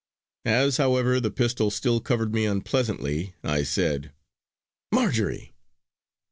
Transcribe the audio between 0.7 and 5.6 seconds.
however, the pistol still covered me unpleasantly, I said: "Marjory!"